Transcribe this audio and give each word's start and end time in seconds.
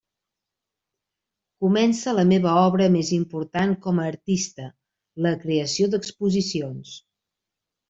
Comença 1.65 2.13
la 2.19 2.23
meva 2.31 2.53
obra 2.61 2.87
més 2.95 3.11
important 3.19 3.75
com 3.85 4.01
a 4.01 4.07
artista: 4.13 4.67
la 5.29 5.37
creació 5.45 5.93
d'exposicions. 5.95 6.99